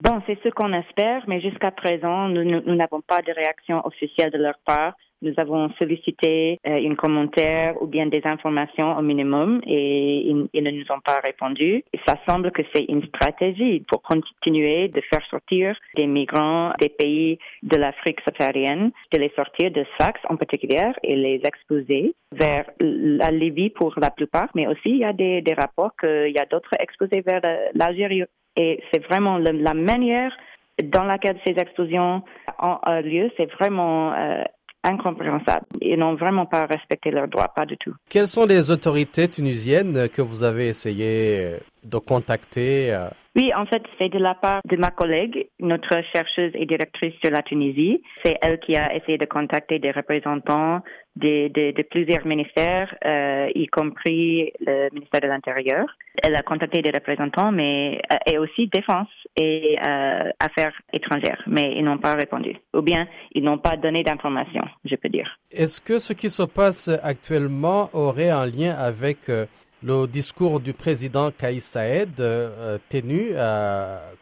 Bon, 0.00 0.22
c'est 0.26 0.38
ce 0.44 0.48
qu'on 0.50 0.72
espère, 0.72 1.24
mais 1.26 1.40
jusqu'à 1.40 1.72
présent, 1.72 2.28
nous 2.28 2.74
n'avons 2.76 3.00
pas 3.00 3.20
de 3.20 3.32
réaction 3.32 3.84
officielle 3.84 4.30
de 4.30 4.38
leur 4.38 4.58
part. 4.64 4.94
Nous 5.22 5.34
avons 5.38 5.68
sollicité 5.80 6.60
euh, 6.64 6.88
un 6.88 6.94
commentaire 6.94 7.82
ou 7.82 7.88
bien 7.88 8.06
des 8.06 8.20
informations 8.24 8.96
au 8.96 9.02
minimum 9.02 9.60
et 9.66 10.30
ils, 10.54 10.62
ne 10.62 10.70
nous 10.70 10.84
ont 10.92 11.00
pas 11.00 11.18
répondu. 11.24 11.82
Ça 12.06 12.14
semble 12.28 12.52
que 12.52 12.62
c'est 12.72 12.84
une 12.84 13.04
stratégie 13.08 13.80
pour 13.88 14.00
continuer 14.02 14.86
de 14.86 15.00
faire 15.00 15.26
sortir 15.28 15.76
des 15.96 16.06
migrants 16.06 16.72
des 16.80 16.90
pays 16.90 17.40
de 17.64 17.76
l'Afrique 17.76 18.20
subsaharienne, 18.20 18.92
de 19.12 19.18
les 19.18 19.32
sortir 19.34 19.72
de 19.72 19.84
Sfax 19.96 20.20
en 20.28 20.36
particulier 20.36 20.92
et 21.02 21.16
les 21.16 21.40
exposer 21.44 22.14
vers 22.30 22.66
la 22.78 23.32
Libye 23.32 23.70
pour 23.70 23.94
la 24.00 24.10
plupart, 24.10 24.48
mais 24.54 24.68
aussi 24.68 24.90
il 24.90 24.98
y 24.98 25.04
a 25.04 25.12
des 25.12 25.42
rapports 25.56 25.96
qu'il 25.98 26.32
y 26.32 26.38
a 26.38 26.46
d'autres 26.46 26.74
exposés 26.78 27.22
vers 27.22 27.40
l'Algérie. 27.74 28.22
Et 28.58 28.82
c'est 28.90 29.02
vraiment 29.04 29.38
la 29.38 29.74
manière 29.74 30.36
dans 30.82 31.04
laquelle 31.04 31.38
ces 31.46 31.52
explosions 31.52 32.22
ont 32.60 32.78
lieu, 33.02 33.30
c'est 33.36 33.50
vraiment 33.52 34.12
euh, 34.12 34.42
incompréhensible. 34.88 35.66
Ils 35.80 35.98
n'ont 35.98 36.14
vraiment 36.14 36.46
pas 36.46 36.66
respecté 36.66 37.10
leurs 37.10 37.28
droits, 37.28 37.48
pas 37.54 37.66
du 37.66 37.76
tout. 37.76 37.94
Quelles 38.08 38.26
sont 38.26 38.46
les 38.46 38.70
autorités 38.70 39.28
tunisiennes 39.28 40.08
que 40.08 40.22
vous 40.22 40.42
avez 40.42 40.68
essayé 40.68 41.44
euh, 41.44 41.58
de 41.84 41.98
contacter 41.98 42.92
euh? 42.92 43.08
Oui, 43.36 43.52
en 43.54 43.66
fait, 43.66 43.82
c'est 44.00 44.08
de 44.08 44.18
la 44.18 44.34
part 44.34 44.60
de 44.64 44.76
ma 44.76 44.90
collègue, 44.90 45.46
notre 45.60 46.02
chercheuse 46.12 46.50
et 46.54 46.66
directrice 46.66 47.14
sur 47.22 47.30
la 47.30 47.42
Tunisie. 47.42 48.02
C'est 48.24 48.36
elle 48.42 48.58
qui 48.58 48.74
a 48.74 48.92
essayé 48.96 49.16
de 49.16 49.26
contacter 49.26 49.78
des 49.78 49.92
représentants 49.92 50.80
de, 51.14 51.46
de, 51.48 51.70
de 51.70 51.82
plusieurs 51.82 52.26
ministères, 52.26 52.92
euh, 53.04 53.48
y 53.54 53.68
compris 53.68 54.52
le 54.66 54.88
ministère 54.92 55.20
de 55.20 55.28
l'Intérieur. 55.28 55.86
Elle 56.20 56.34
a 56.34 56.42
contacté 56.42 56.82
des 56.82 56.90
représentants, 56.90 57.52
mais 57.52 58.00
et 58.26 58.38
aussi 58.38 58.66
défense 58.68 59.08
et 59.38 59.78
euh, 59.78 60.30
affaires 60.40 60.72
étrangères, 60.92 61.42
mais 61.46 61.74
ils 61.76 61.84
n'ont 61.84 61.98
pas 61.98 62.14
répondu. 62.14 62.56
Ou 62.74 62.82
bien 62.82 63.06
ils 63.32 63.44
n'ont 63.44 63.58
pas 63.58 63.76
donné 63.76 64.02
d'informations, 64.02 64.64
je 64.84 64.96
peux 64.96 65.08
dire. 65.08 65.38
Est-ce 65.50 65.80
que 65.80 65.98
ce 65.98 66.12
qui 66.12 66.30
se 66.30 66.42
passe 66.42 66.90
actuellement 67.02 67.88
aurait 67.92 68.30
un 68.30 68.46
lien 68.46 68.74
avec 68.74 69.28
euh, 69.28 69.46
le 69.82 70.06
discours 70.06 70.58
du 70.58 70.72
président 70.72 71.30
Kaïs 71.30 71.64
Saïd 71.64 72.20
euh, 72.20 72.78
tenu 72.90 73.30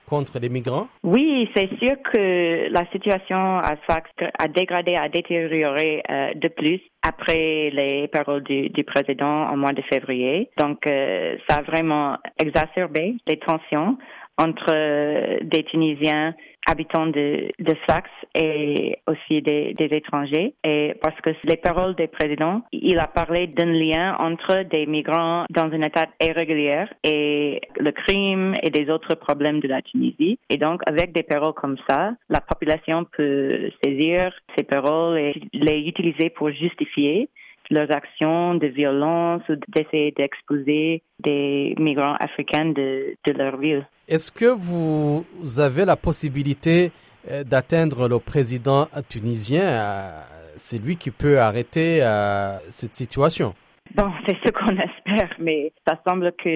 contre 0.07 0.39
les 0.39 0.51
migrants? 0.51 0.89
Oui, 1.03 1.49
c'est 1.57 1.71
sûr 1.79 1.97
que 2.13 2.71
la 2.71 2.87
situation 2.93 3.59
à 3.59 3.75
Sfax 3.85 4.11
a 4.39 4.49
dégradé, 4.49 4.97
a 4.97 5.09
détérioré 5.09 6.03
de 6.35 6.49
plus 6.49 6.81
après 7.03 7.71
les 7.71 8.07
paroles 8.09 8.43
du, 8.43 8.69
du, 8.69 8.85
président 8.85 9.51
au 9.51 9.57
mois 9.57 9.73
de 9.73 9.83
février. 9.83 10.51
Donc, 10.59 10.83
ça 10.87 11.57
a 11.57 11.63
vraiment 11.63 12.19
exacerbé 12.39 13.17
les 13.27 13.39
tensions 13.39 13.97
entre 14.39 15.43
des 15.43 15.65
Tunisiens 15.65 16.35
habitants 16.67 17.07
de, 17.07 17.49
de 17.59 17.75
Sfax 17.85 18.11
et 18.35 18.99
aussi 19.07 19.41
des, 19.41 19.75
des, 19.75 19.89
étrangers. 19.97 20.55
Et 20.65 20.95
parce 21.01 21.19
que 21.21 21.31
les 21.45 21.57
paroles 21.57 21.95
du 21.95 22.09
président, 22.09 22.63
il 22.73 22.99
a 22.99 23.07
parlé 23.07 23.47
d'un 23.47 23.73
lien 23.73 24.17
entre 24.19 24.65
des 24.65 24.87
migrants 24.87 25.45
dans 25.51 25.71
un 25.71 25.81
état 25.81 26.07
irrégulier 26.21 26.85
et 27.05 27.61
le 27.79 27.93
crime 27.93 28.55
et 28.63 28.71
des 28.71 28.91
autres 28.91 29.15
problèmes 29.15 29.61
de 29.61 29.69
la 29.69 29.81
Tunisie. 29.81 30.39
Et 30.51 30.57
donc, 30.57 30.83
avec 30.87 31.13
des 31.13 31.23
paroles 31.23 31.55
comme 31.55 31.77
ça, 31.89 32.13
la 32.29 32.41
population 32.41 33.07
peut 33.17 33.71
saisir 33.83 34.33
ces 34.57 34.65
paroles 34.65 35.19
et 35.19 35.35
les 35.53 35.79
utiliser 35.87 36.31
pour 36.31 36.51
justifier 36.51 37.31
leurs 37.71 37.91
actions 37.91 38.55
de 38.55 38.67
violence 38.67 39.43
ou 39.49 39.55
d'essayer 39.69 40.13
d'exposer 40.13 41.03
des 41.21 41.75
migrants 41.79 42.17
africains 42.21 42.67
de, 42.67 43.17
de 43.27 43.33
leur 43.33 43.57
ville. 43.57 43.87
Est-ce 44.09 44.31
que 44.31 44.47
vous 44.47 45.25
avez 45.59 45.85
la 45.85 45.97
possibilité 45.97 46.93
euh, 47.29 47.43
d'atteindre 47.43 48.09
le 48.09 48.21
président 48.21 48.87
tunisien 49.09 49.63
euh, 49.65 50.11
C'est 50.55 50.79
lui 50.79 50.97
qui 50.97 51.11
peut 51.11 51.41
arrêter 51.41 52.01
euh, 52.03 52.57
cette 52.69 52.95
situation? 52.95 53.55
Bon, 53.95 54.11
c'est 54.27 54.37
ce 54.45 54.53
qu'on 54.53 54.77
espère, 54.77 55.31
mais 55.41 55.73
ça 55.87 55.99
semble 56.07 56.33
qu'il 56.41 56.53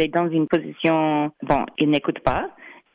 est 0.00 0.14
dans 0.14 0.30
une 0.30 0.46
position, 0.46 1.32
bon, 1.42 1.66
il 1.78 1.90
n'écoute 1.90 2.20
pas. 2.20 2.50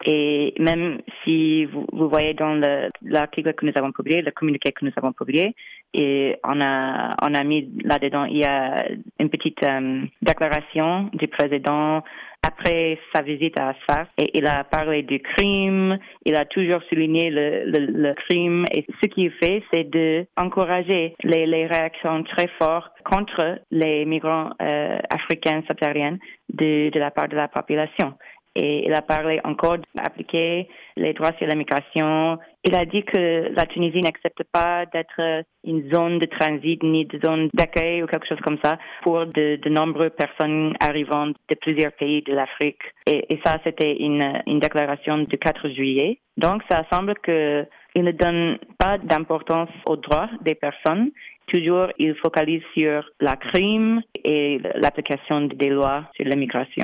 Et 0.06 0.54
même 0.60 1.00
si 1.24 1.66
vous, 1.66 1.86
vous 1.92 2.08
voyez 2.10 2.34
dans 2.34 2.62
l'article 3.02 3.54
que 3.54 3.66
nous 3.66 3.74
avons 3.76 3.92
publié, 3.92 4.22
le 4.22 4.32
communiqué 4.32 4.72
que 4.72 4.86
nous 4.86 4.92
avons 4.98 5.14
publié, 5.14 5.56
et 5.94 6.38
on 6.44 6.60
a, 6.62 7.16
on 7.22 7.34
a 7.34 7.44
mis 7.44 7.70
là-dedans, 7.84 8.26
il 8.26 8.38
y 8.38 8.46
a 8.46 8.86
une 9.20 9.30
petite 9.30 9.64
euh, 9.64 10.04
déclaration 10.22 11.10
du 11.14 11.28
président 11.28 12.04
après 12.46 13.00
sa 13.14 13.22
visite 13.22 13.60
à 13.60 13.74
Sfax 13.82 14.10
et 14.18 14.38
il 14.38 14.46
a 14.46 14.64
parlé 14.64 15.02
du 15.02 15.20
crime, 15.20 15.98
il 16.26 16.36
a 16.36 16.46
toujours 16.46 16.82
souligné 16.90 17.30
le, 17.30 17.66
le, 17.66 17.86
le 17.86 18.14
crime. 18.14 18.66
Et 18.72 18.86
ce 19.02 19.08
qu'il 19.08 19.32
fait, 19.32 19.64
c'est 19.74 19.90
de 19.90 20.26
encourager 20.38 21.16
les, 21.24 21.46
les, 21.48 21.66
réactions 21.66 22.24
très 22.24 22.48
fortes 22.60 22.94
contre 23.04 23.60
les 23.72 24.06
migrants 24.06 24.52
euh, 24.62 25.00
africains 25.10 25.64
subsahariens 25.68 26.18
de, 26.54 26.90
de 26.90 27.00
la 27.00 27.10
part 27.10 27.30
de 27.30 27.36
la 27.36 27.48
population 27.48 28.14
et 28.56 28.86
il 28.86 28.94
a 28.94 29.02
parlé 29.02 29.40
encore 29.44 29.78
d'appliquer 29.94 30.68
les 30.96 31.14
droits 31.14 31.34
sur 31.38 31.48
l'immigration. 31.48 32.38
Il 32.64 32.76
a 32.76 32.86
dit 32.86 33.04
que 33.04 33.54
la 33.54 33.66
Tunisie 33.66 34.00
n'accepte 34.00 34.44
pas 34.52 34.86
d'être 34.86 35.44
une 35.66 35.92
zone 35.94 36.20
de 36.20 36.26
transit 36.26 36.82
ni 36.84 37.06
de 37.06 37.20
zone 37.24 37.50
d'accueil 37.54 38.02
ou 38.02 38.08
quelque 38.08 38.28
chose 38.28 38.40
comme 38.44 38.58
ça 38.64 38.78
pour 39.04 39.26
de, 39.26 39.60
nombreuses 39.70 40.16
personnes 40.18 40.74
arrivant 40.80 41.28
de 41.28 41.56
plusieurs 41.62 41.92
pays 41.94 42.22
de 42.22 42.34
l'Afrique. 42.34 42.82
Et, 43.08 43.26
et, 43.34 43.40
ça, 43.46 43.60
c'était 43.64 43.98
une, 43.98 44.42
une 44.48 44.60
déclaration 44.60 45.18
du 45.18 45.38
4 45.38 45.70
juillet. 45.70 46.20
Donc, 46.38 46.62
ça 46.70 46.86
semble 46.92 47.16
que 47.16 47.66
il 47.96 48.04
ne 48.04 48.12
donne 48.12 48.58
pas 48.78 48.98
d'importance 48.98 49.70
aux 49.86 49.96
droits 49.96 50.30
des 50.42 50.56
personnes. 50.56 51.12
Toujours, 51.48 51.88
il 51.98 52.14
focalise 52.16 52.62
sur 52.74 53.10
la 53.22 53.38
crime 53.38 54.02
et 54.24 54.60
l'application 54.76 55.42
des 55.42 55.70
lois 55.70 56.04
sur 56.16 56.26
l'immigration. 56.26 56.84